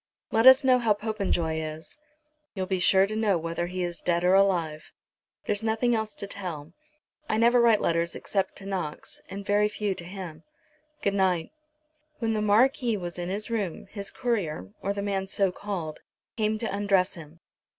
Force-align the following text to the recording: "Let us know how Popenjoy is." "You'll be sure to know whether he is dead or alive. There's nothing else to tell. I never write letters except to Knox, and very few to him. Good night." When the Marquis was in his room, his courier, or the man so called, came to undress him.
"Let 0.31 0.47
us 0.47 0.63
know 0.63 0.79
how 0.79 0.93
Popenjoy 0.95 1.59
is." 1.61 1.95
"You'll 2.55 2.65
be 2.65 2.79
sure 2.79 3.05
to 3.05 3.15
know 3.15 3.37
whether 3.37 3.67
he 3.67 3.83
is 3.83 4.01
dead 4.01 4.23
or 4.23 4.33
alive. 4.33 4.91
There's 5.45 5.63
nothing 5.63 5.93
else 5.93 6.15
to 6.15 6.25
tell. 6.25 6.73
I 7.29 7.37
never 7.37 7.61
write 7.61 7.81
letters 7.81 8.15
except 8.15 8.55
to 8.55 8.65
Knox, 8.65 9.21
and 9.29 9.45
very 9.45 9.69
few 9.69 9.93
to 9.93 10.03
him. 10.03 10.41
Good 11.03 11.13
night." 11.13 11.51
When 12.17 12.33
the 12.33 12.41
Marquis 12.41 12.97
was 12.97 13.19
in 13.19 13.29
his 13.29 13.51
room, 13.51 13.85
his 13.91 14.09
courier, 14.09 14.71
or 14.81 14.91
the 14.91 15.03
man 15.03 15.27
so 15.27 15.51
called, 15.51 15.99
came 16.35 16.57
to 16.57 16.75
undress 16.75 17.13
him. 17.13 17.39